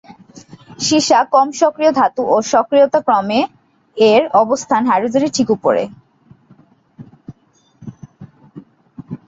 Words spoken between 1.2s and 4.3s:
কম সক্রিয় ধাতু এবং সক্রিয়তা ক্রমে এর